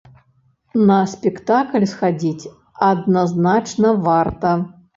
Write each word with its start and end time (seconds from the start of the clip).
На 0.91 0.97
спектакль 1.11 1.85
схадзіць 1.93 2.49
адназначна 2.89 3.95
варта. 4.11 4.59